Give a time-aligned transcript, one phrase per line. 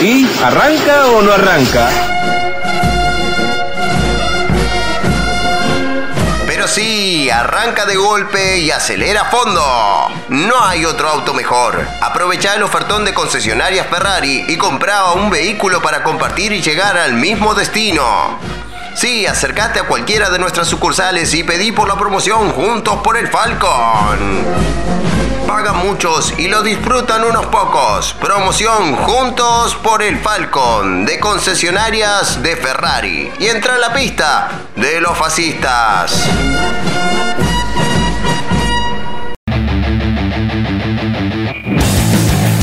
[0.00, 1.88] ¿Y arranca o no arranca?
[6.46, 10.10] Pero sí, arranca de golpe y acelera a fondo.
[10.28, 11.86] No hay otro auto mejor.
[12.00, 17.14] Aprovecha el ofertón de concesionarias Ferrari y compra un vehículo para compartir y llegar al
[17.14, 18.38] mismo destino.
[18.94, 23.28] Sí, acercate a cualquiera de nuestras sucursales y pedí por la promoción Juntos por el
[23.28, 24.44] Falcon.
[25.72, 28.14] Muchos y lo disfrutan unos pocos.
[28.20, 33.32] Promoción Juntos por el Falcon de concesionarias de Ferrari.
[33.38, 36.28] Y entra a la pista de los fascistas.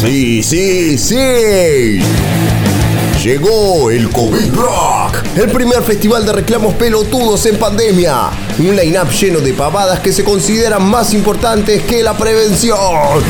[0.00, 2.02] Sí, sí, sí.
[3.22, 8.30] Llegó el COVID Rock, el primer festival de reclamos pelotudos en pandemia.
[8.58, 13.22] Un line-up lleno de pavadas que se consideran más importantes que la prevención.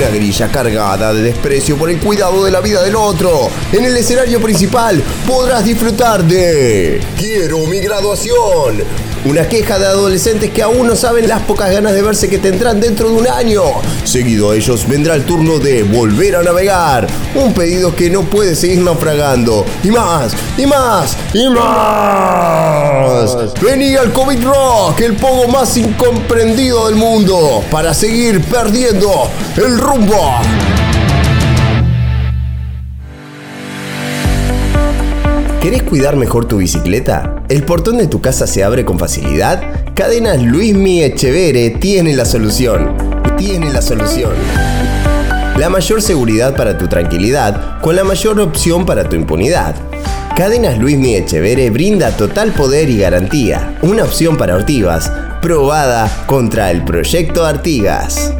[0.00, 3.50] Una grilla cargada de desprecio por el cuidado de la vida del otro.
[3.70, 8.82] En el escenario principal podrás disfrutar de Quiero mi graduación,
[9.26, 12.80] una queja de adolescentes que aún no saben las pocas ganas de verse que tendrán
[12.80, 13.62] dentro de un año.
[14.04, 17.06] Seguido a ellos vendrá el turno de volver a navegar.
[17.34, 19.66] Un pedido que no puede seguir naufragando.
[19.84, 22.79] Y más, y más, y más.
[23.62, 30.34] Vení al COVID Rock, el pogo más incomprendido del mundo, para seguir perdiendo el rumbo.
[35.62, 37.36] ¿Querés cuidar mejor tu bicicleta?
[37.48, 39.62] ¿El portón de tu casa se abre con facilidad?
[39.94, 42.96] Cadenas Luismi Echevere tiene la solución.
[43.38, 44.32] Tiene la solución.
[45.56, 49.74] La mayor seguridad para tu tranquilidad con la mayor opción para tu impunidad.
[50.40, 53.76] Cadenas Luismi Echevere brinda total poder y garantía.
[53.82, 58.32] Una opción para ortigas, probada contra el proyecto Artigas.